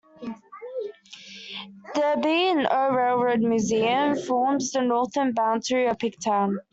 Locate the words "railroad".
2.91-3.41